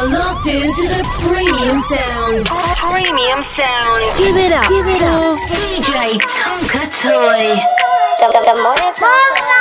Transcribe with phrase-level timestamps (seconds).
[0.00, 2.48] now locked into the premium sounds.
[2.80, 4.00] Premium sound.
[4.16, 4.68] Give it up.
[4.68, 5.36] Give it up.
[5.52, 7.56] DJ Tonka Toy.
[8.16, 9.60] Good, good, good morning, Tonka.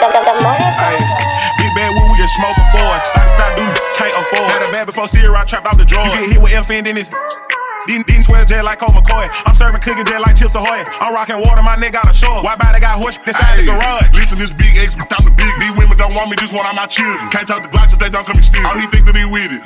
[0.00, 1.56] Good, good, good morning, Hey, Tonka.
[1.58, 3.00] big bad wood, we can smoke a Ford.
[3.16, 4.50] Like I do, can't afford.
[4.50, 6.06] Had a bad before Sierra, I trapped off the drawer.
[6.06, 7.10] You get hit with FN, then it's.
[7.88, 9.32] These, these swear jet like Colt McCoy.
[9.48, 10.84] I'm serving cookies jet like Chips Ahoy.
[11.00, 12.44] I'm rocking water, my nigga got a shore.
[12.44, 14.12] Why body got horse inside the garage?
[14.12, 15.48] Listen, this big X without the big.
[15.56, 17.16] These women don't want me, just want all my children.
[17.32, 18.66] Can't talk to Glocks if they don't come and steal.
[18.68, 19.64] All he think that he with it.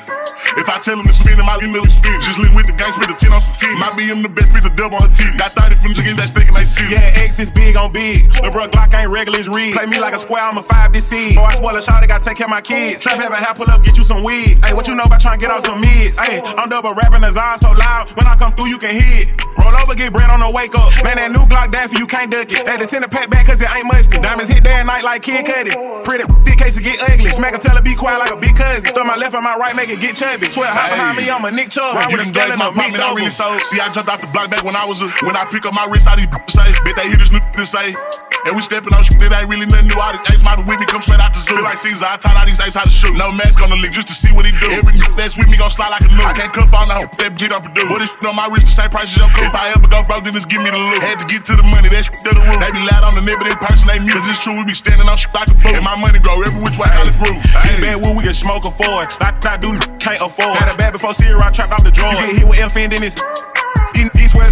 [0.54, 2.20] If I tell him to spin him, I will spin.
[2.20, 3.78] Just live with the gang, spit the 10 on some teeth.
[3.80, 5.34] My BM the best, spit the double on teeth.
[5.38, 6.86] Got 30 from niggas that's thinking they see.
[6.92, 8.28] Yeah, X is big on big.
[8.38, 9.74] The bro Glock ain't regular, it's read.
[9.74, 11.34] Play me like a square, I'm a five this seed.
[11.34, 13.02] Boy, I spoil a shot, I gotta take care of my kids.
[13.02, 14.62] Trap have a half pull up, get you some wigs.
[14.62, 16.18] Hey, what you know about trying to get off some mids?
[16.18, 18.11] Hey, I'm double rapping the Zon so loud.
[18.16, 19.32] When I come through, you can hear it.
[19.56, 20.92] Roll over, get bread on the wake up.
[21.04, 22.66] Man, that new Glock down for you can't duck it.
[22.66, 24.18] Had to send a pack back cause it ain't musty.
[24.20, 25.72] Diamonds hit day and night like Kid Cudi.
[26.04, 27.30] Pretty thick case to get ugly.
[27.30, 28.88] Smack a tell her be quiet like a big cousin.
[28.88, 30.46] Start my left and my right, make it get chubby.
[30.46, 31.94] 12 hot behind me, I'm a Nick Chubb.
[32.10, 33.60] You with a days, skeleton, my poppin', I really sold.
[33.60, 35.08] See, I jumped off the block back when I was a.
[35.24, 37.66] When I pick up my wrist, all these say, bet they hear this new to
[37.76, 37.94] say.
[38.42, 39.98] And we steppin' on shit that ain't really nothing new.
[40.02, 41.54] All these apes model with me come straight out the zoo.
[41.54, 43.14] Feel like Caesar, I taught all these apes how to shoot.
[43.14, 44.66] No mask on the league just to see what he do.
[44.74, 46.26] Every nigga that's with me gon' slide like a new.
[46.26, 47.86] I can't cuff on the hoe, that bitch don't produce.
[47.86, 49.46] But this shit on my wrist the same price as your cool.
[49.46, 50.98] If I ever go broke, then just give me the loot.
[50.98, 52.58] Had to get to the money, that shit to the roof.
[52.58, 54.18] They be loud on the nib, but in person they mute.
[54.18, 55.78] Cause it's true, we be standing on shit like a boot.
[55.78, 57.38] And my money grow every which way I the group.
[57.38, 59.06] Big bad wood, we can smoke a Ford.
[59.22, 60.58] Like I do, can't afford.
[60.58, 62.10] Had a bad before Sierra, I trapped off the drawer.
[62.18, 63.14] You get hit with FN, then it's.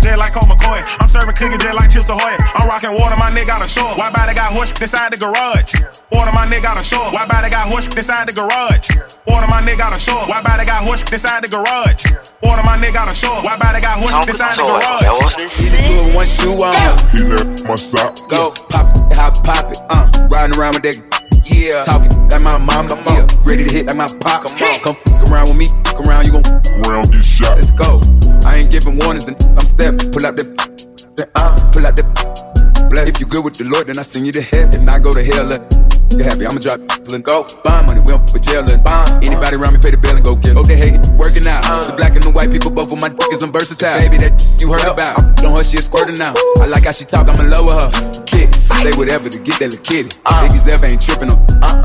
[0.01, 0.81] These, these swear jet like Colt McCoy.
[1.01, 2.37] I'm serving cookie jet like Chips Ahoy.
[2.55, 3.93] I'm rocking water, my nigga got a shore.
[3.97, 5.75] Why body got horse inside the garage?
[6.13, 7.11] Water, my nigga got a shore.
[7.13, 8.89] Why body got horse inside the garage?
[9.27, 10.25] Water, my nigga got a shore.
[10.27, 12.05] Why body got horse inside the garage?
[12.43, 13.41] Water, my nigga got a shore.
[13.43, 15.05] Why body got horse inside the garage?
[15.05, 16.75] That Hit it to it one shoe on.
[17.13, 18.17] He left my sock.
[18.29, 19.79] Go pop it, hop pop it.
[19.91, 20.97] Uh, riding around with that.
[21.45, 22.89] Yeah, talking like my mom.
[22.89, 24.47] Come on, ready to hit like my pop.
[24.47, 25.67] Come on, come fuck around with me.
[25.85, 27.57] Fuck around, you gon' Round get shot.
[27.57, 28.01] let's go.
[28.47, 28.70] I ain't
[30.31, 30.47] out the,
[31.19, 32.07] the uh, pull out the.
[32.91, 33.11] Bless.
[33.11, 34.89] If you good with the Lord, then I send you to heaven.
[34.89, 35.47] I go to hell.
[35.47, 35.59] uh,
[36.19, 36.47] You happy?
[36.47, 37.47] I'ma drop the and go.
[37.63, 39.23] Bond money, we don't for jail and bond.
[39.23, 40.59] Anybody around me pay the bill and go get it.
[40.59, 41.07] Oh, they hate it.
[41.19, 41.63] Working out.
[41.87, 43.99] The black and the white people, both of my dick is I'm versatile.
[43.99, 45.23] Baby, that you heard about.
[45.43, 46.35] I'm on her, she a squirting now.
[46.63, 47.89] I like how she talk, I'ma lower her.
[48.27, 50.11] Kid, say whatever to get that little kitty.
[50.27, 51.39] Niggas ever ain't tripping on.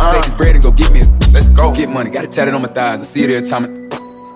[0.09, 1.07] Take this bread and go get me a.
[1.33, 1.69] Let's go.
[1.73, 3.01] Get money, got it tatted on my thighs.
[3.01, 3.85] I see it every time.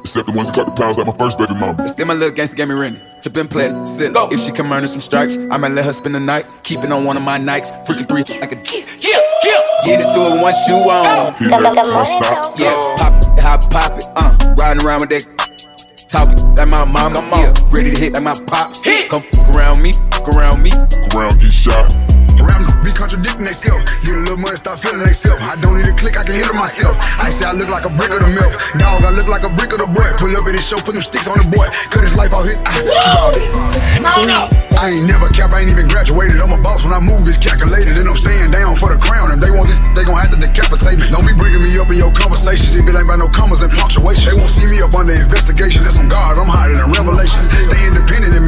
[0.05, 1.87] Except the ones that cut the pounds like my first baby mama.
[1.89, 3.01] Still my little gangster gave me rented.
[3.21, 4.13] Chip and play it, sit.
[4.13, 4.29] Go.
[4.31, 6.45] If she come earning some stripes, I might let her spend the night.
[6.63, 7.71] Keeping on one of my Nikes.
[7.85, 8.55] Freaking three like a.
[8.55, 9.59] Yeah, yeah.
[9.85, 11.33] Get it to it, one shoe on.
[11.35, 12.55] He Good, good, left good my morning, sock.
[12.55, 12.59] Tonka.
[12.59, 14.05] Yeah, pop it, hop, pop it.
[14.15, 15.25] Uh, riding around with that.
[16.09, 17.15] Talking like my mama.
[17.15, 17.39] Come on.
[17.39, 18.81] Yeah, ready to hit like my pops.
[19.09, 20.71] Come around me, fuck around me.
[21.15, 21.89] Round get shot.
[22.39, 23.83] Around me, be contradicting themselves.
[23.99, 25.43] Get a little money, start feeling themselves.
[25.43, 26.95] I don't need a click, I can hit it myself.
[27.19, 28.53] I say I look like a brick of the milk.
[28.79, 30.15] Dog, I look like a brick of the bread.
[30.15, 31.67] Pull up in his show, put them sticks on the boy.
[31.91, 32.63] Cut his life out his.
[32.63, 34.69] I, keep all that.
[34.79, 36.39] I ain't never cap, I ain't even graduated.
[36.39, 37.99] I'm a boss when I move, it's calculated.
[37.99, 39.27] And I'm staying down for the crown.
[39.35, 41.11] If they want this, they gon' have to decapitate me.
[41.11, 43.75] Don't be bringing me up in your conversations if it ain't about no commas and
[43.75, 44.31] punctuation.
[44.31, 45.83] They won't see me up under investigation.
[45.83, 47.51] That's on God, I'm hiding in revelations.
[47.51, 48.38] Stay independent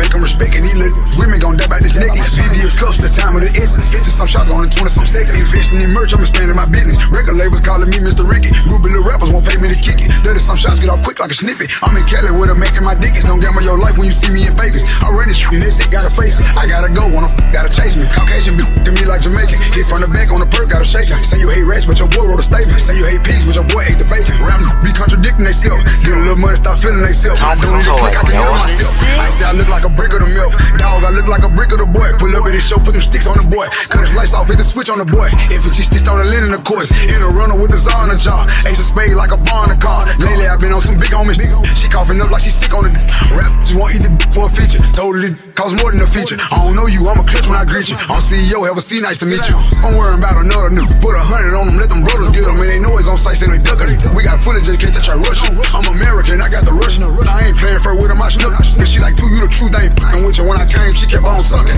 [0.42, 0.64] and make them respect it.
[0.66, 2.18] He live, women gon' die by this nigga.
[2.18, 3.94] VVS cuffs, the time of the essence.
[3.94, 5.38] 50 some shots on the 20 some seconds.
[5.38, 6.98] Investing in merch, I'm expanding my business.
[7.14, 8.26] Record labels calling me Mr.
[8.26, 8.50] Ricky.
[8.66, 10.10] Ruby little rappers won't pay me to kick it.
[10.26, 11.70] 30 some shots get off quick like a snippet.
[11.86, 13.26] I'm in Cali with a making my dickens.
[13.28, 14.86] Don't gamble your life when you see me in Vegas.
[15.04, 16.48] I run this shit and this shit gotta face it.
[16.58, 18.08] I gotta go, wanna f- gotta chase me.
[18.10, 19.60] Caucasian be f***ing me like Jamaican.
[19.76, 21.22] Hit from the back on the perk, gotta shake it.
[21.24, 22.80] Say you hate rats, but your boy wrote a statement.
[22.82, 24.34] Say you hate peas, but your boy ate the bacon.
[24.42, 25.84] Rap be contradicting themselves.
[26.02, 27.42] Get a little money, start feeling themselves.
[27.42, 28.94] I don't need a click, I can handle myself.
[29.20, 30.56] I say I look like a brick of the milk.
[30.80, 32.10] Dog, I look like a brick of the boy.
[32.18, 33.68] Pull up at his show, put them sticks on the boy.
[33.92, 35.28] Cut his lights off, hit the switch on the boy.
[35.52, 36.90] If it just stitched on the linen, of course.
[37.08, 38.44] In a runner with the czar on the jaw.
[38.66, 40.08] Ace of spade like a bar in the car.
[40.18, 41.38] Lately, I've been on some big homies.
[41.76, 42.92] She coughing up like she sick on the
[43.36, 43.52] rap.
[43.62, 44.82] Just want eat the for a feature.
[44.96, 46.42] Totally cost more than a feature.
[46.50, 47.98] I don't know you, I'm a clutch when I greet you.
[48.10, 49.54] I'm CEO, have a C, nice to meet you.
[49.86, 50.90] I'm worrying about another new.
[51.06, 52.58] Put a hundred on them, let them brothers get them.
[52.58, 54.02] And they know it's on site, say they it.
[54.18, 55.54] We got footage in case they try rushing.
[55.78, 57.06] I'm American, I got the Russian.
[57.06, 58.58] I ain't playing for with her, my snook.
[58.58, 60.50] But she like, two, you the truth, I ain't fucking with you.
[60.50, 61.78] When I came, she kept on sucking.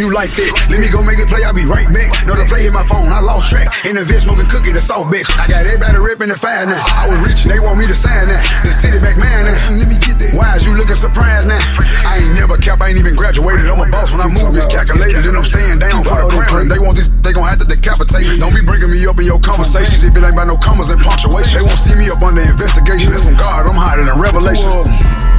[0.00, 0.52] You like that?
[0.72, 2.08] Let me go make it play, I'll be right back.
[2.24, 3.68] No, the play in my phone, I lost track.
[3.84, 5.28] In the vid smoking cookie, the soft bitch.
[5.36, 6.80] I got everybody ripping the fire now.
[6.80, 8.40] I was reaching, they want me to sign that.
[8.64, 9.76] The city back man now.
[9.76, 10.32] Let me get that.
[10.32, 11.60] Why is you looking surprised now?
[12.08, 13.66] I ain't never cap, I ain't even graduated.
[13.66, 15.26] I'm a boss when I move, it's calculated.
[15.26, 16.68] And I'm staying down for the crown.
[16.68, 18.38] They want this, they gon' have to decapitate me.
[18.38, 21.00] Don't be bringing me up in your conversations if it ain't about no commas and
[21.00, 21.58] punctuation.
[21.58, 23.10] They won't see me up under investigation.
[23.10, 24.72] That's on God, I'm hiding in revelations.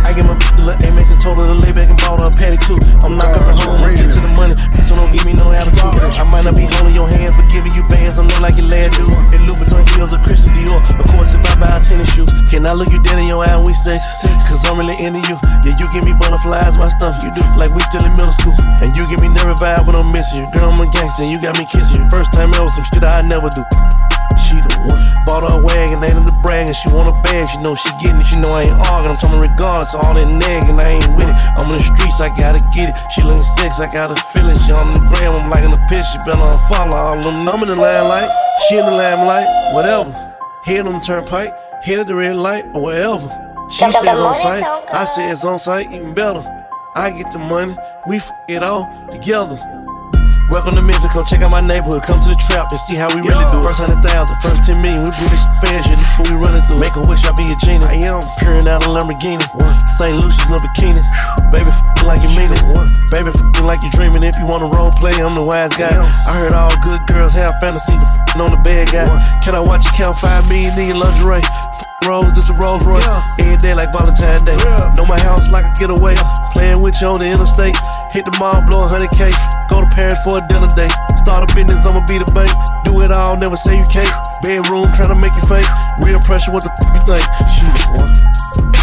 [0.06, 2.34] I get my little Amex and told her to lay back and bought her a
[2.34, 2.78] paddock too.
[3.02, 4.54] I'm not coming home, I'm get to the money.
[4.54, 5.98] Bitch, don't give me no attitude.
[5.98, 8.70] I might not be holding your hands, but giving you bands, don't look like your
[8.70, 9.06] lad do.
[9.34, 10.78] And Louboutin heels or Christian Dior.
[10.78, 11.82] Of course, if I buy a
[12.48, 14.00] can I look you dead in your eye and we sex.
[14.48, 15.36] Cause I'm really into you.
[15.68, 17.20] Yeah, you give me butterflies, my stomach.
[17.20, 18.56] You do like we still in middle school.
[18.82, 20.48] And you give me nervous vibe when I'm missing you.
[20.56, 22.08] Girl, I'm a gangster and you got me kissing you.
[22.10, 23.62] First time ever, some shit I never do.
[24.40, 25.00] She the one.
[25.24, 27.48] Bought her a wagon, ain't in the brag, and she want a bag.
[27.48, 29.16] She know she getting it, she know I ain't arguing.
[29.16, 31.36] I'm talking regardless, all in neg, and I ain't with it.
[31.56, 32.96] I'm in the streets, I gotta get it.
[33.16, 34.60] She looking sex, I got a feeling.
[34.60, 36.06] She on the gram, I'm liking the pitch.
[36.12, 37.48] She better unfollow all them.
[37.48, 38.30] I'm in the limelight,
[38.68, 40.12] she in the limelight, whatever.
[40.64, 41.52] Head on the turnpike,
[41.82, 43.28] head at the red light, or whatever.
[43.70, 46.44] She says on site, I say it's on site, even better.
[46.96, 47.76] I get the money,
[48.08, 49.85] we f it all together.
[50.46, 52.06] Welcome to Memphis, come check out my neighborhood.
[52.06, 53.60] Come to the trap and see how we really do.
[53.60, 53.66] it.
[53.66, 55.98] First hundred thousand, first ten million, we do this fast shit.
[55.98, 56.80] This what we running through.
[56.80, 57.84] Make a wish, I be a genie.
[57.84, 59.42] I am peering out a Lamborghini.
[59.98, 60.16] St.
[60.22, 61.02] Lucia's no bikini.
[61.50, 62.62] Baby, f like you mean it.
[63.10, 64.22] Baby, f like you dreaming.
[64.22, 65.92] If you wanna role play, I'm the wise guy.
[65.92, 68.00] I heard all good girls have fantasies
[68.30, 69.10] f***ing on the bad guy.
[69.42, 71.42] Can I watch you count five million in your lingerie?
[71.42, 73.04] F Rose, this a Rolls Royce.
[73.42, 74.56] Every day like Valentine's Day.
[74.94, 76.14] Know my house like a getaway.
[76.54, 77.74] Playing with you on the interstate.
[78.16, 79.28] Hit the mall, blow a hundred K.
[79.68, 80.96] Go to Paris for a dinner date.
[81.20, 82.48] Start a business, I'ma be the bank.
[82.86, 84.08] Do it all, never say you can't.
[84.42, 85.68] Bedroom, tryna make you fake.
[86.00, 88.72] Real pressure, what the f you think?
[88.72, 88.75] Shoot.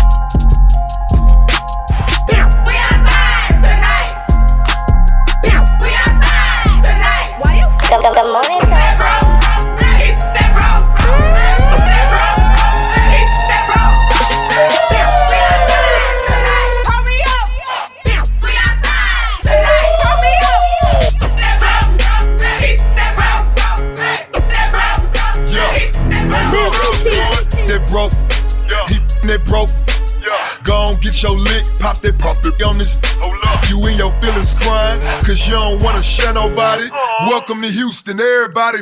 [37.63, 38.81] Welcome to Houston, everybody,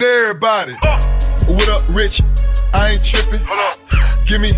[0.00, 0.72] everybody.
[0.72, 2.22] What up, Rich?
[2.72, 3.44] I ain't tripping.
[4.24, 4.48] Give me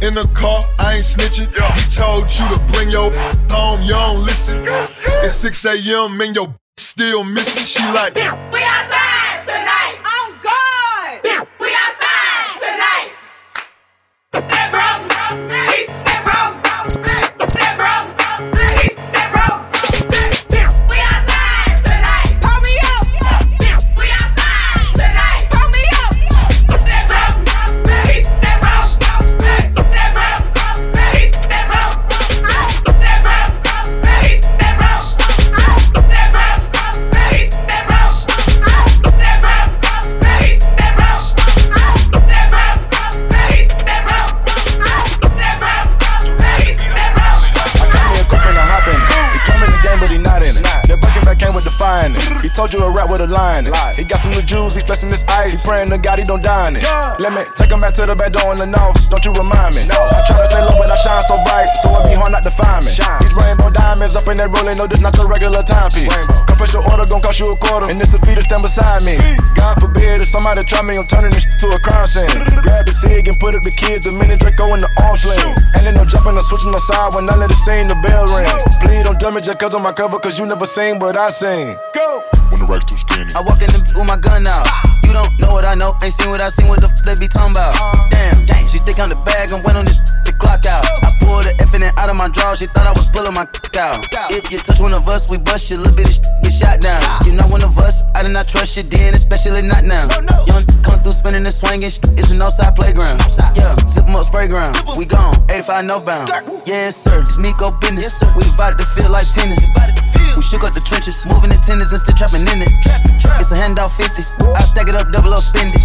[0.00, 1.52] in the car, I ain't snitching.
[1.76, 3.10] He told you to bring your
[3.52, 4.64] home, you don't listen.
[5.20, 6.18] It's 6 a.m.
[6.22, 7.64] and your still missing.
[7.64, 8.14] She like,
[56.18, 56.84] He praying to God he don't die in it.
[57.22, 58.98] Let me take him back to the back door in the north.
[59.10, 59.86] Don't you remind me?
[59.86, 59.98] No.
[60.10, 62.42] I try to stay low, but I shine so bright, so it be hard not
[62.42, 62.90] to find me.
[62.90, 63.22] Shine.
[63.22, 66.10] These rainbow diamonds up in that rolling, no, this not your regular timepiece.
[66.50, 69.14] Compression order gon' cost you a quarter, and this a fee to stand beside me.
[69.54, 72.30] God forbid if somebody try me, I'm turning this to a crime scene.
[72.66, 75.38] Grab the cig and put up the kids, the minute Draco in the arm sling.
[75.78, 78.26] And then no jumping or switching the side when I let it sing, the bell
[78.26, 78.46] ring.
[78.82, 81.30] Please don't jump me just cause on my cover, cause you never seen what I
[81.30, 81.78] seen.
[81.94, 82.26] Go!
[82.50, 83.30] When the rack's too skinny.
[83.36, 84.87] I walk in the with my gun out.
[85.18, 87.26] Don't know what I know, ain't seen what I seen, what the f they be
[87.26, 87.74] talking about.
[88.46, 90.86] Damn, she stick on the bag and went on this the clock out.
[91.02, 93.34] I pulled the F in and out of my draw, she thought I was pulling
[93.34, 93.42] my
[93.82, 94.06] out.
[94.30, 96.78] If you touch one of us, we bust you, little bit of sh- get shot
[96.80, 97.02] down.
[97.26, 100.06] You not one of us, I do not trust you then, especially not now.
[100.46, 103.18] Young come through spinning and swinging, sh- it's an outside playground.
[103.58, 104.78] Yeah, zip 'em up, Sprayground.
[104.98, 106.30] We gone, 85 northbound.
[106.66, 108.14] Yes, sir, it's Migo business.
[108.38, 109.58] We divided to feel like tennis.
[110.38, 112.70] We shook up the trenches, moving the tennis and still trapping in it.
[113.42, 114.46] It's a handout 50.
[114.54, 115.82] I stack it up, double up, spend it.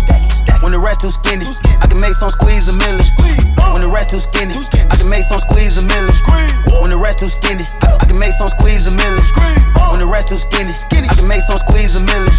[0.62, 1.42] When the rest too skinny,
[1.82, 3.02] I can make some squeeze a million.
[3.58, 6.14] When the rest too skinny, I can make some squeeze a million.
[6.70, 9.26] When the rest too skinny, I can make some squeeze a million.
[9.90, 10.70] When the rest too skinny,
[11.10, 12.30] I can make some squeeze a million.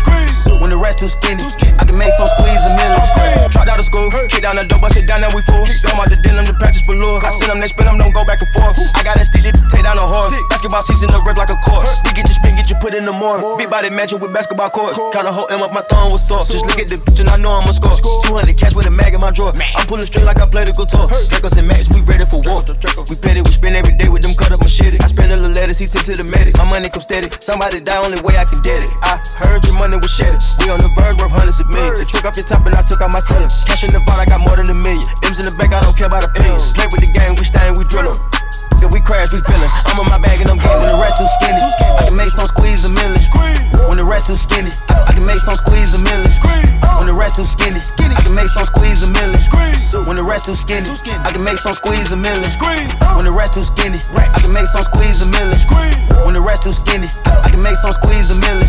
[0.63, 3.51] When the rest too skinny, I can make some squeeze a million.
[3.51, 5.67] Dropped out of school, kick down the door, bust it down, now we full.
[5.83, 7.19] Come out the denim, the practice lure.
[7.27, 8.79] I send them, they spin them, don't go back and forth.
[8.95, 10.31] I got that stick, take down a horse.
[10.49, 11.91] Basketball season, the rip like a court.
[12.05, 13.45] We get you spin, get you put in the morning.
[13.57, 14.95] Big body mansion with basketball court.
[15.13, 16.45] Kinda hold him up, my thumb was sore.
[16.45, 17.97] Just look at the bitch and I know I'ma score.
[18.29, 19.53] 200 cash with a mag in my drawer.
[19.77, 21.09] I'm pulling straight like I played a guitar.
[21.09, 22.63] Dracos and Max, we ready for war.
[23.09, 25.01] We petty, we spend every day with them cut up machete.
[25.01, 26.57] I spend a little letters, he sent to the medics.
[26.57, 27.33] My money come steady.
[27.41, 28.91] Somebody die, only way I can get it.
[29.03, 30.43] I heard your money was shattered.
[30.61, 31.99] We on the verge, worth hundreds of millions.
[31.99, 33.49] They took off your top and I took out my cellar.
[33.65, 35.07] Cash in the vault, I got more than a million.
[35.25, 36.73] M's in the bank, I don't care about opinions.
[36.77, 38.19] Play with the game, we stain, we drill 'em.
[38.83, 39.71] If we crash, we feelin'.
[39.87, 42.31] I'm on my bag and I'm getting When the rest too skinny, I can make
[42.31, 43.21] some squeeze a million.
[43.89, 46.31] When the rest too skinny, I can make some squeeze a million.
[46.99, 47.81] When the rest too skinny,
[48.15, 49.41] I can make some squeeze a million.
[50.07, 50.83] When the rest rest too skinny,
[51.23, 52.43] I can make some squeeze a million.
[53.17, 53.99] When the rest too skinny,
[54.35, 55.55] I can make some squeeze a million.
[56.25, 58.67] When the rest too skinny, I can make some squeeze a million.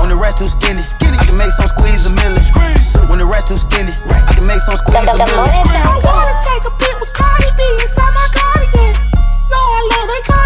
[0.00, 0.82] When the rest too skinny,
[1.16, 2.42] I can make some squeeze a million.
[3.08, 3.92] When the rest too skinny,
[4.28, 5.40] I can make some squeeze a million.
[5.40, 8.39] I wanna take a pic with Cardi B inside my cardigan.
[9.88, 10.39] No,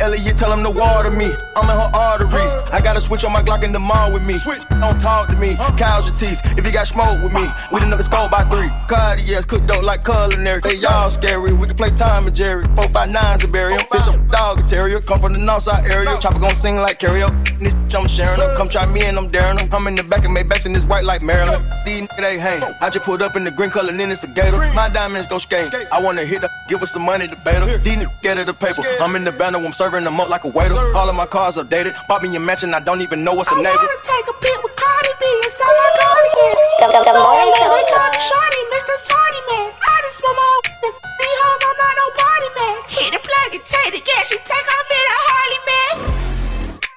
[0.00, 1.30] Elliot, tell him to water me.
[1.56, 2.52] I'm in her arteries.
[2.72, 4.38] I got a switch on my Glock in the mall with me.
[4.38, 5.56] Switch, don't talk to me.
[5.76, 7.46] Casualties, if you got smoke with me.
[7.70, 8.68] We done know the scope by three.
[8.88, 10.62] Cardiacs, cook dope like culinary.
[10.64, 11.52] Hey, y'all scary.
[11.52, 12.64] We can play Tom and Jerry.
[12.74, 13.80] Four, five, nines to bury him.
[13.80, 15.00] Bitch, I'm a dog and terrier.
[15.00, 16.16] Come from the north side area.
[16.18, 17.58] Chopper gon' sing like karaoke.
[17.60, 18.56] This bitch, I'm sharing them.
[18.56, 19.68] Come try me and I'm daring them.
[19.72, 21.62] I'm in the back of my back and this white like Maryland.
[21.84, 22.62] These niggas they hang.
[22.80, 24.58] I just pulled up in the green color, and then it's a gator.
[24.74, 25.74] My diamonds go skate.
[25.92, 27.78] I wanna hit her, give her some money to bait her.
[27.78, 28.82] These niggas get her the paper.
[29.00, 30.78] I'm in the banner, I'm serving them up like a waiter.
[30.94, 31.94] All of my cars updated.
[32.06, 33.76] Bought me a mansion, I don't even know what's a I neighbor.
[33.82, 36.54] wanna take a pic with Cardi B inside my cardigan.
[36.78, 37.90] Good- good- good morning, They Tonka.
[37.90, 38.94] call me Shorty, Mr.
[39.10, 39.68] Tardy Man.
[39.82, 42.76] I just want more with me hoes, I'm not no party man.
[42.86, 45.94] Hit the plug and take the gas, you take off in a Harley man.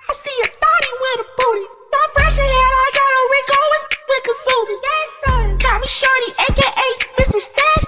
[0.10, 1.66] I see a thotty with a booty.
[1.94, 4.76] So fresh in ahead, I got a Rico with, with Kasumi.
[4.88, 5.40] Yes, sir.
[5.64, 6.88] Call me Shorty, aka
[7.20, 7.40] Mr.
[7.40, 7.84] Stash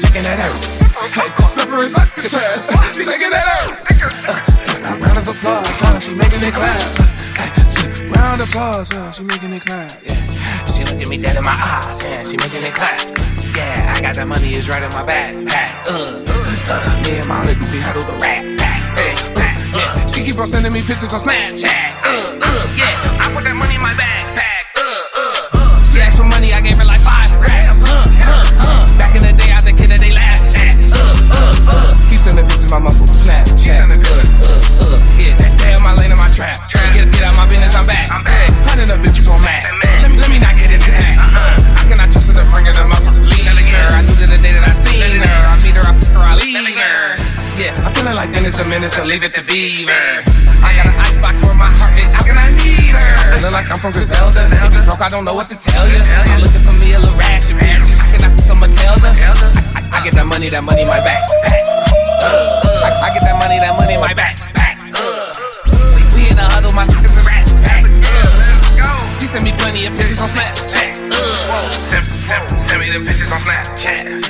[0.00, 0.56] She shaking that out.
[1.12, 2.96] Hey, suffering succotash.
[2.96, 3.70] She shaking that out.
[3.80, 6.00] Uh, round of applause, huh?
[6.00, 6.80] She making it clap.
[7.36, 9.12] Uh, Round of applause, huh?
[9.12, 9.90] She making it clap.
[10.02, 10.14] Yeah.
[10.64, 12.24] She looking me dead in my eyes, yeah.
[12.24, 13.08] She making it clap.
[13.56, 15.84] Yeah, I got that money, it's right in my backpack.
[15.84, 16.24] Uh,
[16.70, 18.80] uh, me and my little be huddle the rat pack.
[19.36, 19.44] Uh,
[19.76, 22.00] yeah, she keep on sending me pictures on Snapchat.
[22.04, 22.39] Uh,
[32.20, 33.88] Keep sending pictures of my motherfucker Snapchat.
[33.88, 35.16] Uh, uh, uh.
[35.16, 36.68] Yeah, stay, stay in my lane in my trap.
[36.92, 38.12] Get, get out my business, I'm back.
[38.12, 38.52] I'm back.
[38.68, 39.64] Hundred of bitches on Mac.
[40.04, 41.16] Let me, let me not get into that.
[41.16, 41.80] Uh-uh.
[41.80, 43.08] I cannot trust her to bring her them up.
[43.16, 43.88] Leave her.
[43.96, 45.32] I knew that the day that I seen her.
[45.48, 47.16] I meet her, I fuck her, I leave her.
[47.56, 50.20] Yeah, I'm feeling like Dennis the Menace, so leave it to Beaver.
[50.60, 52.12] I got an icebox where my heart is.
[52.12, 53.16] How can I need her?
[53.32, 54.44] Feeling like I'm from Griselda.
[54.60, 55.96] If you broke, I don't know what to tell you.
[55.96, 57.56] I'm looking for me a little ratchet.
[57.56, 59.08] I cannot fuck a Matilda.
[59.08, 61.24] I, I, I get that money, that money my back.
[61.48, 62.09] Pack.
[62.20, 64.36] I, I get that money, that money in my back.
[64.54, 64.76] Pack.
[64.92, 65.32] Uh,
[66.14, 67.46] we in the huddle, my niggas a rat.
[67.64, 67.84] Pack.
[67.88, 71.10] Uh, she sent me plenty of pictures on Snapchat.
[71.12, 74.20] Uh, send, send, send me the pictures on Snapchat.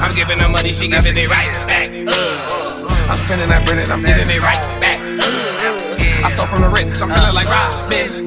[0.00, 1.90] I'm giving her money, she giving it right back.
[1.90, 5.00] Uh, I'm spending that bread and I'm getting it right back.
[6.22, 8.19] I stole from the rich, I'm feeling like Robin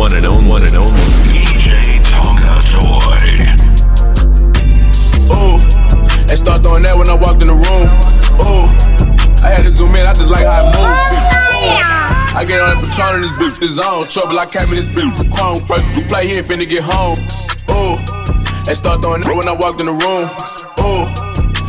[0.00, 0.48] one and only.
[0.48, 0.96] One and only.
[1.28, 3.20] DJ Tonka Toy.
[5.28, 5.60] Ooh,
[6.24, 7.86] they start throwing that when I walked in the room.
[8.40, 8.64] Ooh,
[9.44, 11.20] I had to zoom in, I just like how it moves.
[11.52, 11.84] Ooh,
[12.32, 14.40] I get on that Patron in this bitch, this on trouble.
[14.40, 15.60] I came in this bitch with chrome.
[15.68, 17.20] First we play here, finna get home.
[17.68, 18.00] Ooh,
[18.64, 20.32] they start throwing that when I walked in the room.
[20.80, 21.04] Ooh,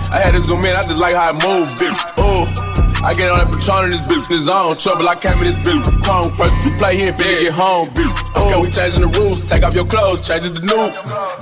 [0.07, 1.99] I had to zoom in, I just like how it move, bitch.
[2.23, 2.71] Ooh.
[3.03, 5.09] I get on that Patron in this bitch, this on trouble.
[5.09, 6.29] I came in this bitch with chrome.
[6.37, 8.10] First we play here, finna get home, bitch.
[8.57, 8.63] Ooh.
[8.63, 9.47] we changing the rules.
[9.49, 10.85] Take off your clothes, changes the new.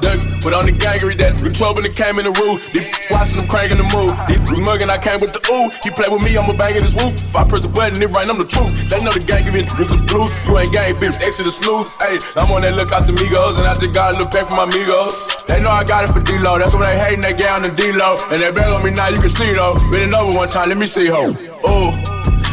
[0.01, 2.61] Duck, put on the gangery that control when it came in the roof.
[2.71, 4.11] These watching them cranking the move.
[4.27, 5.69] These was mugging, I came with the ooh.
[5.83, 7.13] He play with me, I'ma bang in his roof.
[7.17, 8.71] If I press a button, it right, I'm the truth.
[8.87, 10.31] They know the gang give me the blues.
[10.45, 11.95] You ain't gang, bitch, extra the snooze.
[11.99, 14.55] Hey, I'm on that look out amigos, and I just got a little back for
[14.55, 15.13] my amigos.
[15.49, 16.59] They know I got it for D-Lo.
[16.59, 18.17] That's when they hating, they get on the D-Lo.
[18.29, 19.75] And they back on me now, you can see though.
[19.91, 21.29] Been over one time, let me see ho.
[21.29, 21.89] Ooh.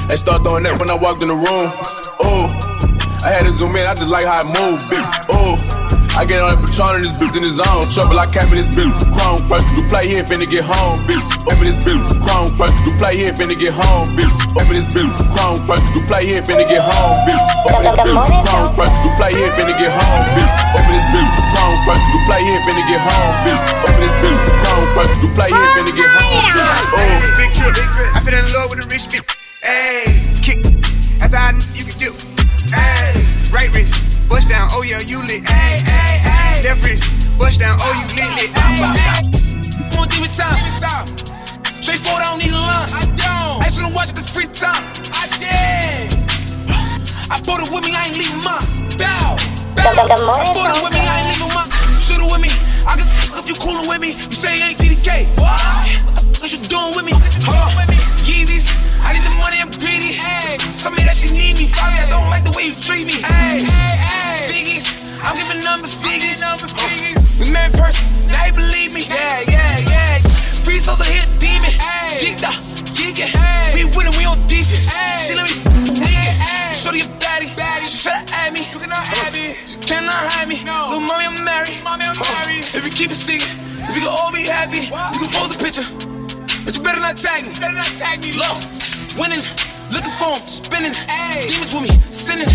[0.09, 1.69] They start throwing that when I walked in the room.
[2.25, 2.75] Ooh.
[3.25, 5.09] I had to zoom in, I just like how it move, bitch.
[5.33, 5.57] Ooh.
[6.17, 8.17] I get on that Patron and this bitch in his own trouble.
[8.17, 9.69] I came in this bitch chrome first.
[9.77, 11.21] You play here, finna get home, bitch.
[11.45, 12.73] Came in this bitch chrome first.
[12.89, 14.33] You play here, finna get home, bitch.
[14.57, 15.85] Came in this bitch chrome first.
[15.93, 17.45] You play here, finna get home, bitch.
[17.69, 18.97] Came in this bitch chrome first.
[19.05, 20.57] You play here, finna get home, bitch.
[20.73, 22.01] Came in this bitch chrome first.
[22.17, 23.61] You play here, finna get home, bitch.
[23.77, 25.13] Came in this bitch chrome first.
[25.21, 26.65] You play here, finna get home, bitch.
[26.97, 27.77] Oh, big trip.
[28.17, 29.29] I fell in love with a rich bitch.
[29.69, 30.65] Ayy, kick.
[31.21, 32.36] After I knew you could do.
[32.73, 34.69] Ayy, right wrist, bust down.
[34.73, 35.45] Oh yeah, you lit.
[35.45, 36.65] Ayy, ayy, ayy.
[36.65, 37.77] Left wrist, bust down.
[37.79, 38.51] Oh you lit, lit.
[38.55, 41.07] Ayy, Won't give it time.
[41.81, 42.91] Straightforward, I don't need a line.
[42.91, 43.63] I don't.
[43.63, 44.83] I should've watched the free time.
[45.15, 46.11] I did.
[47.31, 48.63] I bought it with me, I ain't leaving mine.
[48.99, 49.39] Bow.
[49.79, 49.95] Bow.
[49.95, 51.71] I bought it with me, I ain't leaving mine.
[52.03, 52.51] Should've with me.
[52.87, 54.15] I can f- if you coolin' with me.
[54.15, 54.75] You say you ain't
[65.87, 67.38] Number figures.
[67.38, 69.07] We met in person, you believe me.
[69.07, 70.19] Yeah, yeah, yeah.
[70.66, 71.71] Free souls are hit demon.
[71.71, 72.19] Hey.
[72.26, 72.59] Geeked up,
[72.99, 73.31] geeking.
[73.31, 73.71] Hey.
[73.71, 74.90] We winning, we on defense.
[74.90, 75.23] Hey.
[75.23, 75.55] She let me.
[76.02, 76.75] Hey.
[76.75, 77.55] Shorty a baddie.
[77.55, 77.87] baddie.
[77.87, 78.66] She try to add me.
[78.75, 79.55] You cannot add me.
[79.62, 80.59] She cannot hide me.
[80.59, 81.78] Little mommy, I'm married.
[81.87, 82.35] Mommy, I'm uh-huh.
[82.35, 82.66] married.
[82.66, 85.59] If you keep it secret, if we can all be happy, you can pose a
[85.62, 85.87] picture.
[86.66, 87.55] But you better not tag me.
[87.62, 88.35] Better not tag me.
[88.35, 88.59] Low,
[89.23, 89.38] winning,
[89.95, 90.99] looking for him, spinning.
[91.47, 92.50] Demons with me, sinning.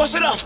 [0.00, 0.40] Bust it up,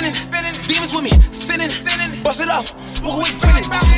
[0.00, 0.14] spinning.
[0.14, 0.54] spinning.
[0.62, 1.68] Demons with me, sinning.
[1.68, 2.22] sinning.
[2.22, 2.64] Bust it up,
[3.04, 3.89] walk away grinning.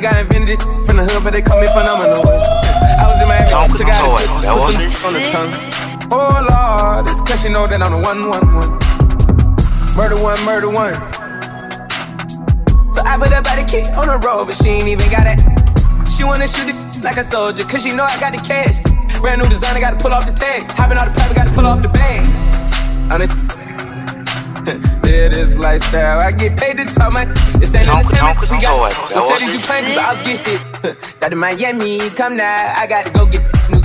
[0.00, 2.22] Think I invented it from the hood, but they call me phenomenal.
[2.22, 5.52] I was in my Don't took out a kisses, that put some on the tongue.
[6.14, 8.70] Oh Lord, this cause you know that I'm the one, one, one.
[9.98, 10.94] Murder one, murder one.
[12.94, 15.42] So I put her body kick on the road, but she ain't even got it.
[16.06, 18.78] She wanna shoot it like a soldier, cause she know I got the cash.
[19.18, 20.70] Brand new designer, gotta pull off the tag.
[20.78, 22.22] Hopping out the pipe, gotta pull off the bag.
[23.10, 23.47] On it.
[25.08, 26.20] Yeah, this lifestyle.
[26.20, 27.22] I get paid to talk my.
[27.22, 27.32] Ain't
[27.86, 28.50] Don't- entertainment.
[28.50, 28.78] We got.
[28.78, 29.86] What That cities you playing?
[29.86, 30.60] Cause I was get hit.
[31.20, 32.74] Got to Miami, come now.
[32.76, 33.80] I got to go get new.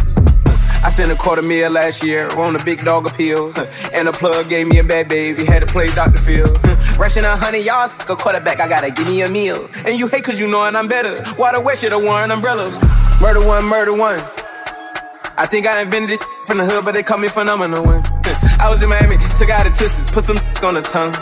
[0.85, 3.53] I spent a quarter meal last year on a big dog appeal.
[3.93, 6.17] And a plug gave me a bad baby, had to play Dr.
[6.17, 6.47] Phil.
[6.99, 9.69] Rushing a hundred yards, a quarterback, I gotta give me a meal.
[9.85, 11.23] And you hate cause you knowin' I'm better.
[11.35, 12.67] Why the West should've worn umbrella?
[13.21, 14.19] Murder one, murder one.
[15.37, 18.03] I think I invented it from the hood, but they call me phenomenal one.
[18.59, 21.13] I was in Miami, took out the tussies, put some on the tongue.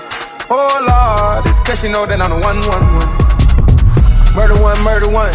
[0.49, 3.09] Oh Lord, it's cause you know that I'm the one, one, one.
[4.37, 5.33] Murder one, murder one.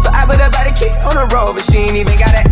[0.00, 2.48] So I put her the kick on the road, but she ain't even got it.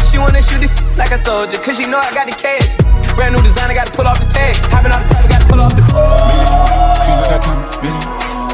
[0.00, 2.72] She wanna shoot it like a soldier, cause she know I got the cash.
[3.14, 4.56] Brand new designer, gotta pull off the tag.
[4.72, 5.82] Hopping out the pipe, gotta pull off the.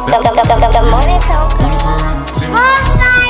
[0.02, 1.56] The, the, the, the, the morning talk.
[1.58, 3.21] Don't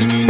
[0.00, 0.21] up,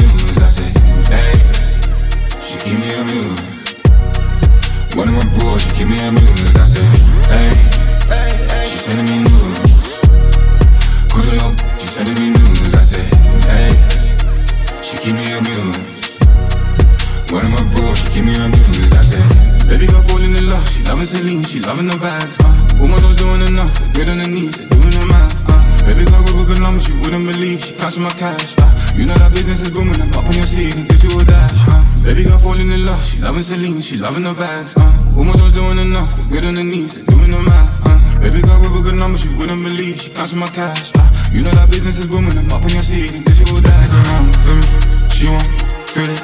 [33.83, 34.77] she loving the bags.
[34.77, 34.87] Uh.
[35.17, 37.81] Woman was doing enough, they get on her knees, they doing the math.
[37.85, 37.99] Uh.
[38.21, 40.01] Baby girl with a good number, she wouldn't believe.
[40.01, 40.93] She counting my cash.
[40.95, 41.09] Uh.
[41.33, 44.01] You know that business is booming, I'm up on your seat and you like a
[44.07, 44.67] round, feel me?
[45.11, 45.49] She want,
[45.89, 46.23] feel it,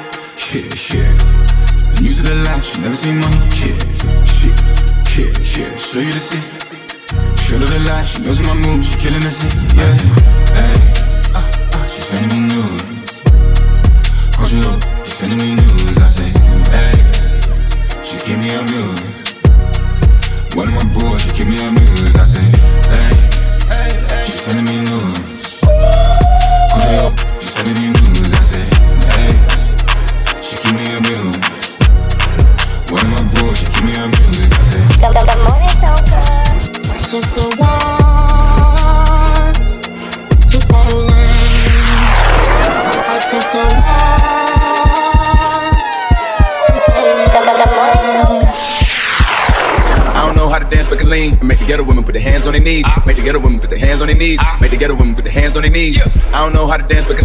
[0.53, 1.11] yeah, yeah.
[1.99, 3.75] New to the line, she never seen money, yeah,
[4.29, 4.55] shit,
[5.17, 5.77] yeah, yeah.
[5.81, 6.61] Show you the city,
[7.41, 9.97] show her the light, she knows my moves, she killing the city, yeah.
[10.53, 10.77] Hey,
[11.33, 11.41] uh,
[11.73, 12.81] uh, she sending me news,
[14.37, 15.97] call you up, she sending me news.
[15.97, 16.28] I say,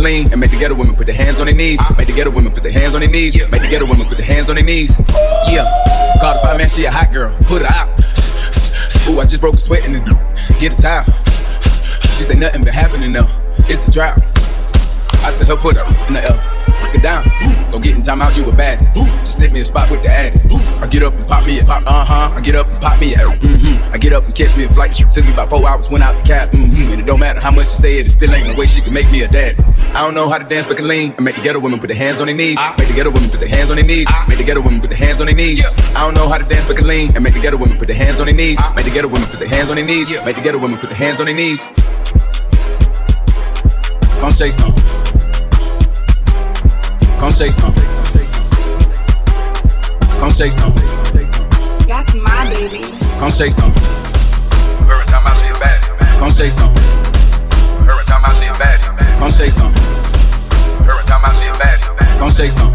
[0.05, 1.81] And make the ghetto women put their hands on their knees.
[1.97, 3.41] Make the ghetto women put their hands on their knees.
[3.51, 4.93] Make the ghetto women put their hands on their knees.
[5.49, 5.65] Yeah.
[6.21, 7.35] Call the fire man, she a hot girl.
[7.49, 7.89] Put her out.
[9.09, 10.01] Ooh, I just broke a sweat in the
[10.61, 11.05] get a towel.
[12.21, 13.29] She say nothing been happening though.
[13.65, 14.21] It's a drought.
[15.25, 16.37] I tell her put her in the L.
[16.93, 17.25] It down.
[17.73, 18.85] Go get in time out, you a baddie.
[19.25, 20.39] Just set me a spot with the addy.
[20.85, 22.37] I get up and pop me a pop, uh huh.
[22.37, 23.95] I get up and pop me a, mm-hmm.
[23.95, 24.93] I get up and catch me a flight.
[24.93, 26.93] Took me about four hours, went out the cab, mm-hmm.
[26.93, 28.83] And it don't matter how much she say it, it still ain't no way she
[28.83, 29.57] can make me a daddy.
[29.95, 31.13] I don't know how to dance, but can lean.
[31.13, 32.59] And make the ghetto women put their hands on their knees.
[32.79, 34.09] Make the ghetto women put their hands on their knees.
[34.29, 35.65] Make the ghetto women put their hands on their knees.
[35.95, 37.15] I don't know how to dance, but can lean.
[37.15, 38.59] And make the ghetto women put their hands on their knees.
[38.75, 40.11] Make the ghetto women put their hands on their knees.
[40.25, 41.63] Make the ghetto women put their hands on their knees.
[44.19, 44.75] Come say some.
[47.23, 47.73] Come say some.
[50.19, 50.75] Come say some.
[51.87, 52.83] That's my baby.
[53.21, 53.71] Come say some.
[54.91, 56.71] Every time I see a baddie, Come say some.
[57.89, 58.94] every time I see a baddie,
[59.25, 59.73] Come say some.
[60.85, 61.89] every time I see a baddie,
[62.21, 62.69] Come say some.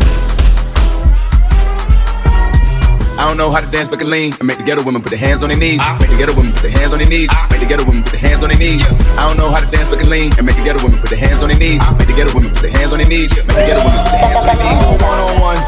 [3.22, 4.34] I don't know how to dance, but can lean.
[4.42, 5.78] And make the ghetto women put their hands on their knees.
[6.02, 7.30] Make the ghetto women put their hands on their knees.
[7.54, 8.82] Make the ghetto women put their hands on their knees.
[9.14, 10.34] I don't know how to dance, but can lean.
[10.42, 11.86] And make the ghetto women put their hands on their knees.
[12.02, 13.30] Make the ghetto women put their hands on their knees.
[13.30, 15.06] Make the ghetto women put their hands on their knees.
[15.06, 15.60] One on one,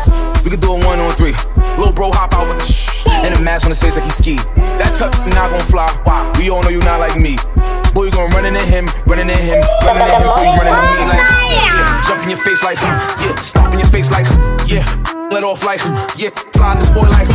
[0.41, 1.37] we can do a one on three.
[1.77, 3.05] Little bro hop out with the shh.
[3.21, 4.35] And a mask on his face like he ski.
[4.81, 5.85] That tuck not gonna fly.
[6.41, 7.37] We all know you not like me.
[7.93, 10.20] Boy, you gon' run into him, running into him, running into him,
[12.31, 14.25] in your face like yeah, stop in your face like
[14.67, 14.85] yeah.
[15.31, 15.81] Let off like
[16.17, 17.27] yeah, fly the boy like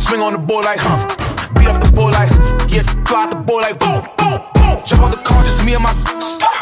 [0.00, 0.80] swing on the boy like
[1.54, 2.30] beat up the boy like
[2.70, 4.82] yeah, fly the boy like boom, boom, boom.
[4.86, 5.92] Jump on the car, just me and my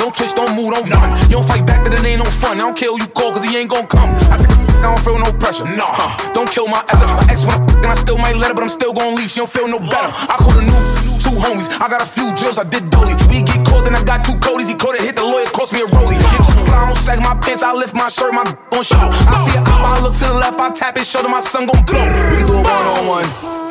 [0.00, 1.12] don't twitch, don't move, don't run.
[1.28, 2.56] You don't fight back, that it ain't no fun.
[2.56, 4.08] I don't who you call, cause he ain't gon' come.
[4.32, 5.68] I take a I don't feel no pressure.
[5.68, 6.32] Nah, huh.
[6.32, 7.04] don't kill my ether.
[7.04, 9.28] My ex wanna and I still might let her, but I'm still gon' leave.
[9.28, 10.08] She don't feel no better.
[10.08, 11.68] I call the new two homies.
[11.68, 13.12] I got a few drills, I did dolly.
[13.28, 14.72] We get caught, then I got two Codys.
[14.72, 16.16] He caught it, hit the lawyer, cost me a rollie.
[16.16, 18.96] Get I don't sag my pants, I lift my shirt, my on show.
[18.96, 21.68] I see a op, I look to the left, I tap his shoulder, my son
[21.68, 22.00] gon' blow.
[22.00, 23.26] We can do a one on one,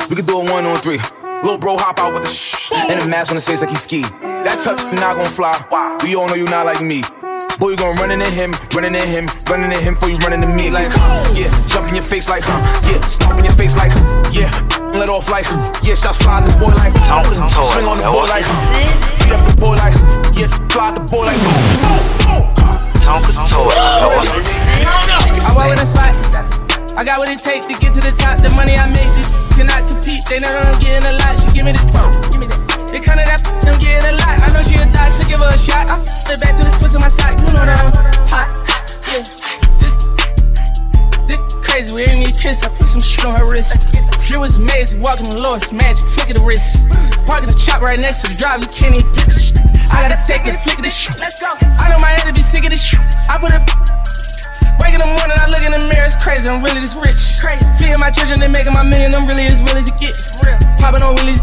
[0.08, 1.19] we can do a one on three.
[1.40, 3.76] Little bro hop out with the shh and a mask on his face like he
[3.80, 4.04] ski.
[4.44, 5.56] That touch not gon' fly.
[6.04, 7.00] We all know you not like me.
[7.56, 10.36] Boy, you gon' run into him, running into him, running into him before you run
[10.36, 10.68] into me.
[10.68, 10.92] Like,
[11.32, 13.88] yeah, jump in your face like, huh, yeah, stop in your face like,
[14.36, 14.52] yeah,
[14.92, 15.48] let off like,
[15.80, 18.44] yeah, shots fly this boy like, swing on the boy like,
[19.24, 19.96] beat up the boy like,
[20.36, 21.40] yeah, fly the boy like,
[25.40, 26.12] I walk with a spot.
[26.96, 27.89] I got what it takes to get
[45.60, 46.08] Lord's magic.
[46.16, 46.88] Flick of the wrist.
[47.28, 48.64] Parking the chop right next to the drive.
[48.64, 49.60] You can't even pick shit.
[49.92, 50.56] I gotta take it.
[50.64, 51.20] Flick shit.
[51.20, 51.52] Let's go.
[51.52, 53.00] I know my head to be sick of this shit.
[53.28, 53.60] I put a
[54.80, 57.36] Wake in the morning, I look in the mirror, it's crazy, I'm really this rich.
[57.76, 60.16] Feeding my children, they making my million, I'm really as real as it get.
[60.80, 61.36] Popping on really.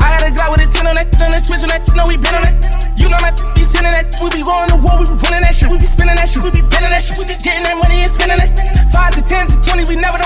[0.00, 2.08] I had a Glock with a 10 on that, on that switch on that, no,
[2.08, 2.56] we been on that.
[2.96, 5.52] You know my be sending that, we be going to war, we be winning that
[5.52, 7.76] shit, we be spinning that shit, we be betting that shit, we be getting that
[7.76, 8.56] money and spending that.
[8.88, 10.17] Five to ten to twenty, we never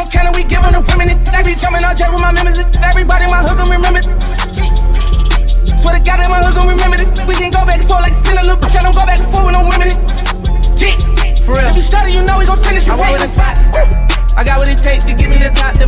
[1.06, 1.34] giving the women it.
[1.34, 2.32] I be jumping with my
[2.86, 4.02] everybody my hook 'em remember.
[5.76, 7.08] Swear to God that my hook 'em remember it.
[7.26, 9.18] We can go back and forth like 10 a little bitch, I don't go back
[9.18, 9.90] and forth with no women.
[10.78, 10.94] Yeah.
[11.42, 11.66] For real.
[11.66, 12.92] If you started, you know we gon' finish it.
[12.92, 13.58] I walk with a spot.
[14.36, 15.74] I got what it takes to get to the top.
[15.74, 15.86] The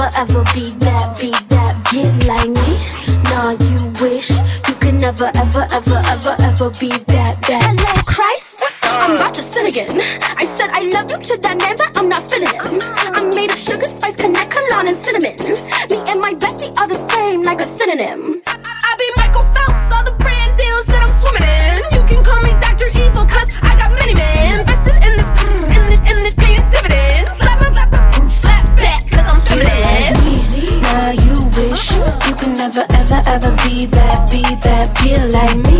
[0.00, 2.70] never, ever, be that, be that, get like me.
[3.28, 4.30] Nah, you wish
[4.68, 7.62] you could never, ever, ever, ever, ever be that, that.
[7.68, 8.64] Hello, Christ.
[8.82, 10.00] I'm about to sin again.
[10.36, 12.84] I said I love you to that man, but I'm not feeling it.
[13.16, 15.36] I'm made of sugar, spice, connect, cologne, and cinnamon.
[15.90, 18.39] Me and my bestie are the same, like a synonym.
[34.62, 35.78] That, be that, be like me.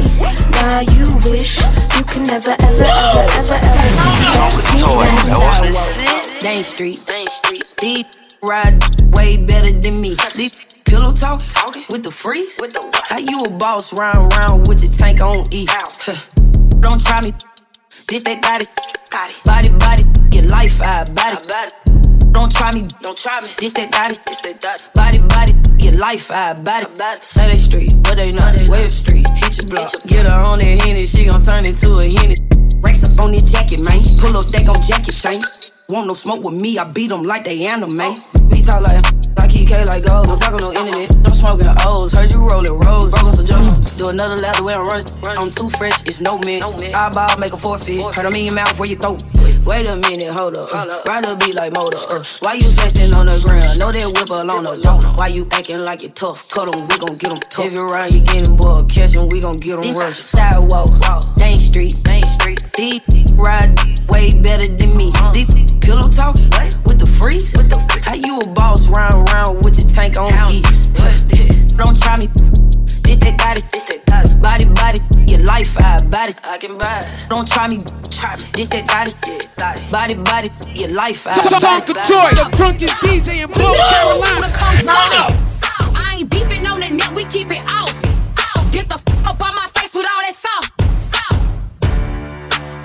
[0.57, 1.61] Now you wish
[1.97, 7.65] you could never, ever, ever, ever, ever be that, be like Dane Street, Dane Street,
[7.77, 8.07] deep
[8.43, 8.83] ride
[9.17, 10.17] way better than me.
[10.35, 10.53] Deep
[10.85, 12.59] pillow talk, talking with the freeze.
[12.61, 15.67] With the how you a boss round round with your tank on E?
[15.69, 16.17] Huh.
[16.81, 17.33] Don't try me,
[18.09, 22.00] this that got it, body body, your life I body.
[22.33, 23.49] Don't try me, don't try me.
[23.59, 24.95] This that got this that got.
[24.95, 26.87] Body body, your life I body.
[26.97, 27.21] Body.
[27.23, 28.61] Say they street, but they not.
[28.69, 32.09] Wave Street, hit your block, get her on that henny, she gon' turn into a
[32.09, 32.37] henny.
[32.81, 34.03] Racks up on this jacket, man.
[34.19, 35.43] Pull up deck on jacket chain.
[35.91, 37.97] Want no smoke with me, I beat them like they anime.
[37.97, 39.05] Me talk like
[39.37, 40.27] I keep K like gold.
[40.27, 41.11] Don't talk on no internet.
[41.27, 42.13] I'm smoking O's.
[42.13, 43.11] Heard you rolling rolls.
[43.11, 43.97] Broken some jump.
[43.97, 45.07] Do another lap the way I'm running.
[45.27, 46.65] I'm too fresh, it's no mint.
[46.65, 48.03] I ball, make a forfeit.
[48.15, 49.23] Heard I'm in your mouth where you throat.
[49.67, 50.71] Wait a minute, hold up.
[50.73, 51.99] Uh, ride a beat like motor.
[52.09, 53.79] Uh, why you flexing on the ground?
[53.79, 55.03] Know that whip alone the don't.
[55.19, 56.51] Why you acting like you tough?
[56.51, 57.67] Cut 'em, we gon' get 'em tough.
[57.67, 58.89] If you run, you getting bored.
[58.89, 60.19] Catch 'em, we gon' get get 'em rush.
[60.19, 60.91] Sidewalk,
[61.37, 62.63] Dane Street, Dane Street.
[62.73, 63.03] Deep
[63.35, 63.75] ride,
[64.09, 65.13] way better than me.
[65.33, 65.49] Deep
[65.81, 66.49] pillow talking
[66.85, 67.55] with the freeze.
[68.05, 70.63] How you a boss round round with your tank on E?
[71.77, 72.29] Don't try me.
[72.85, 73.65] This that got it.
[73.73, 74.41] This that got it.
[74.43, 76.35] Body body, your life I body.
[76.45, 77.25] I can buy it.
[77.29, 77.83] Don't try me.
[78.11, 78.45] Try me.
[78.55, 79.15] This that got it.
[79.91, 81.49] Body body, your life I body.
[81.49, 84.49] Tonka Toy, the drunkest DJ in North Carolina.
[85.97, 87.95] I ain't beefing on the net, we keep it off.
[88.71, 90.71] Get the f up on my face with all that sauce.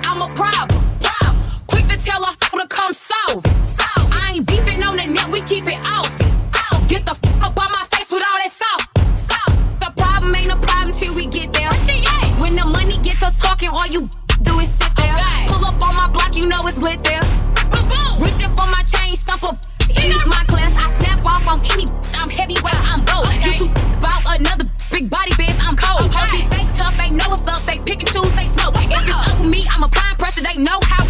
[0.04, 0.82] I'm a problem.
[1.02, 1.44] problem.
[1.68, 3.44] Quick to tell her come solve.
[4.12, 6.10] I ain't beefing on the net, we keep it off.
[6.88, 8.86] Get the f up on my face with all that sauce.
[9.80, 11.70] The problem ain't a problem till we get there.
[12.42, 14.10] When the money get to talking, all you
[14.42, 15.16] do is sit there.
[15.48, 17.22] Pull up on my block, you know it's lit there.
[18.20, 19.58] Reaching for my chain, stump up.
[19.90, 21.86] Use my class, I snap off on any.
[22.14, 23.30] I'm heavyweight, I'm bold.
[23.46, 26.12] You two about another big body bitch, I'm cold.
[26.14, 27.64] Hoes be fake tough, they know what's up.
[27.66, 28.76] They pick and choose, they smoke.
[28.78, 29.40] If it's up uh-huh.
[29.40, 31.05] with me, I'm applying pressure, they know how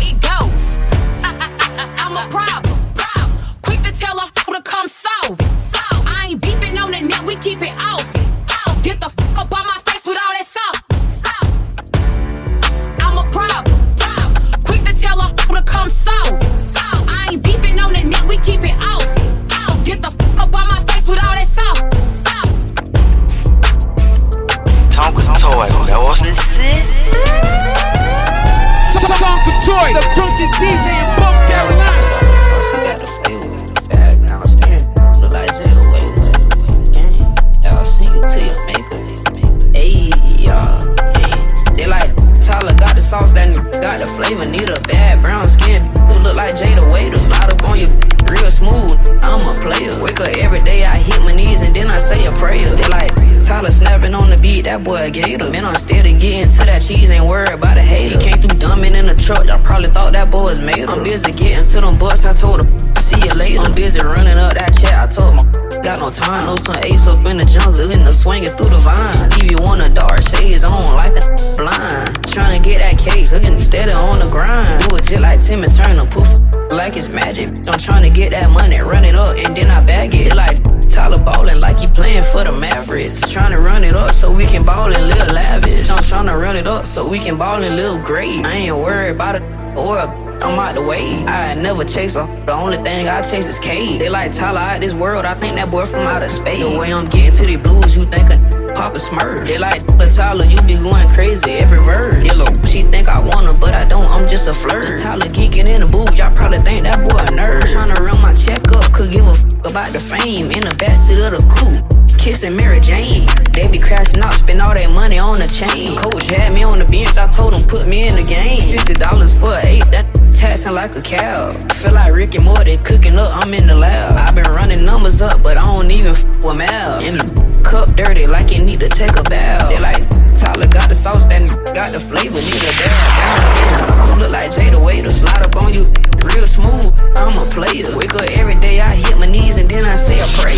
[54.76, 55.50] that boy a gator.
[55.50, 58.20] Man, I'm steady getting to that cheese, ain't worried about a hater.
[58.20, 60.84] He came through dumbing in the truck, y'all probably thought that boy was made.
[60.84, 62.68] I'm busy getting to them butts, I told her.
[62.96, 63.62] I see you later.
[63.62, 64.96] I'm busy running up that chat.
[64.96, 65.44] I told my
[65.86, 66.46] got no time.
[66.46, 69.40] Know some ace up in the jungle, in the swinging through the vines.
[69.40, 71.24] Leave you on the dark shades on like a
[71.58, 72.28] blind.
[72.28, 74.68] Trying to get that case, looking steady on the grind.
[74.84, 76.28] Do it just like Timmy Turner, poof
[76.72, 77.48] like it's magic.
[77.68, 80.75] I'm trying to get that money, run it up, and then I bag it like
[80.96, 83.30] Tyler ballin' like he playing for the Mavericks.
[83.30, 85.90] Trying to run it up so we can ball and live lavish.
[85.90, 88.46] I'm trying to run it up so we can ball and live great.
[88.46, 89.42] I ain't worried about it
[89.78, 90.08] or a
[90.42, 91.26] I'm out the way.
[91.26, 92.26] I never chase a.
[92.46, 93.98] The only thing I chase is K.
[93.98, 95.26] They like Tyler out this world.
[95.26, 96.64] I think that boy from outer space.
[96.64, 98.38] The way I'm getting to the blues, you think a
[98.74, 99.46] pop a smurf.
[99.46, 102.24] They like, but Tyler, you be going crazy every verse.
[102.24, 104.06] Yellow, she think I want her, but I don't.
[104.06, 105.02] I'm just a flirt.
[105.02, 107.64] Tyler geeking in the booth, y'all probably think that boy a nerd.
[107.64, 111.36] Tryna run my check up, could give a about the fame in the backseat of
[111.36, 113.28] the coupe kissing Mary Jane.
[113.52, 115.98] They be crashing out, spend all their money on the chain.
[115.98, 118.62] Coach had me on the bench, I told him put me in the game.
[118.62, 121.52] Sixty dollars for an eight, that taxing like a cow.
[121.74, 124.16] Feel like Rick and Morty cooking up, I'm in the lab.
[124.16, 127.45] i been running numbers up, but I don't even f with math.
[127.66, 129.70] Cup dirty like you need to take a bath.
[129.70, 130.04] They like
[130.38, 131.42] Tyler got the sauce, that
[131.74, 134.20] got the flavor, need a dab.
[134.20, 135.90] Look like Jada way to slide up on you
[136.30, 136.94] real smooth.
[137.18, 137.90] I'm a player.
[137.98, 140.56] Wake up every day, I hit my knees and then I say a prayer.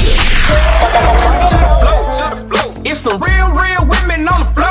[1.48, 2.68] to the flow, to the flow.
[2.84, 4.67] It's some real, real women on the floor,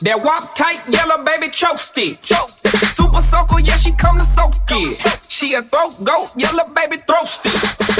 [0.00, 2.22] That walk tight, yellow baby choke stick.
[2.22, 2.48] Choke.
[2.48, 4.96] Super soaker, yeah, she come to soak it.
[5.22, 7.52] She a throat goat, yellow baby throat stick.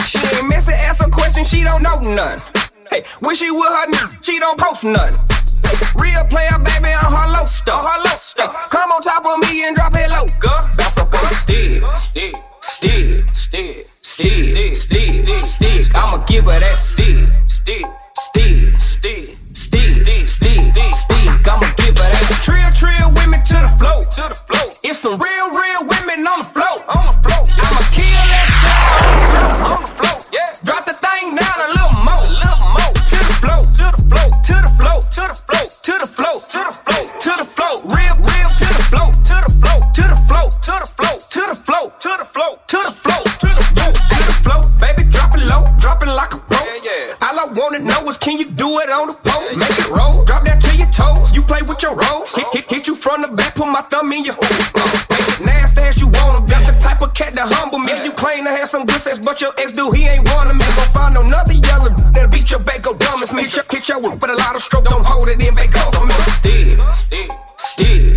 [0.09, 2.39] She ain't messing, ask a question, she don't know none.
[2.89, 5.13] Hey, wish she would her n- she don't post none.
[5.61, 7.85] Hey, real player, baby, on her low stuff.
[7.85, 8.71] Her low stuff.
[8.71, 10.57] Come on top of me and drop it low, girl.
[10.81, 15.95] Bounce up on the stick, stick, stick, stick, stick, stick, stick, stick.
[15.95, 17.85] I'ma give her that stick, stick
[18.31, 19.37] stick, stick,
[24.91, 25.70] It's the real, real
[63.51, 65.75] Hit your, hit your whip with a lot of stroke, don't hold it in, back
[65.75, 66.15] on me.
[66.39, 68.10] Stick, stick, stick,